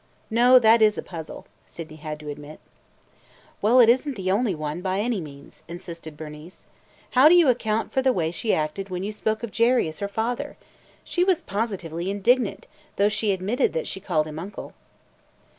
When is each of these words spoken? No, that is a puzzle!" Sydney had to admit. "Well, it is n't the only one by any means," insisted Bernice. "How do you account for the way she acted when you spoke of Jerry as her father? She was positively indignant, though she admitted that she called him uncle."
No, 0.31 0.57
that 0.57 0.81
is 0.81 0.97
a 0.97 1.03
puzzle!" 1.03 1.45
Sydney 1.67 1.97
had 1.97 2.19
to 2.21 2.29
admit. 2.29 2.59
"Well, 3.61 3.79
it 3.79 3.87
is 3.87 4.07
n't 4.07 4.15
the 4.15 4.31
only 4.31 4.55
one 4.55 4.81
by 4.81 4.99
any 4.99 5.21
means," 5.21 5.61
insisted 5.67 6.17
Bernice. 6.17 6.65
"How 7.11 7.29
do 7.29 7.35
you 7.35 7.49
account 7.49 7.91
for 7.91 8.01
the 8.01 8.11
way 8.11 8.31
she 8.31 8.51
acted 8.51 8.89
when 8.89 9.03
you 9.03 9.11
spoke 9.11 9.43
of 9.43 9.51
Jerry 9.51 9.87
as 9.87 9.99
her 9.99 10.07
father? 10.07 10.57
She 11.03 11.23
was 11.23 11.41
positively 11.41 12.09
indignant, 12.09 12.65
though 12.95 13.09
she 13.09 13.31
admitted 13.31 13.73
that 13.73 13.85
she 13.85 13.99
called 13.99 14.25
him 14.25 14.39
uncle." 14.39 14.73